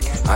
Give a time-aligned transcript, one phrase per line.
[0.00, 0.35] too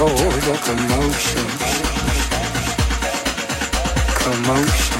[0.00, 0.56] cause a.
[0.56, 1.46] Commotion.
[4.14, 4.99] Commotion.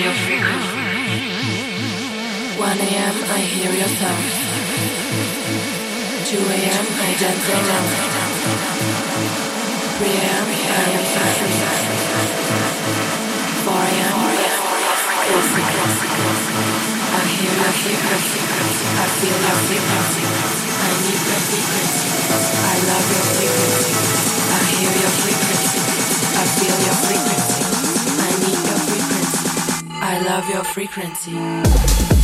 [0.00, 0.80] your frequency.
[2.56, 3.16] 1 a.m.
[3.28, 4.24] I hear your sound.
[6.24, 6.86] 2 a.m.
[7.04, 7.90] I dance around.
[10.00, 10.46] 3 a.m.
[10.48, 11.52] I am fashion.
[13.64, 14.16] 4 a.m.
[15.28, 15.68] Classic.
[17.12, 18.40] I hear your frequency.
[18.40, 20.24] I feel your frequency.
[20.80, 22.08] I need your frequency.
[22.56, 23.92] I love your frequency.
[24.48, 25.80] I hear your frequency.
[26.40, 27.69] I feel your frequency.
[30.12, 32.19] I love your frequency.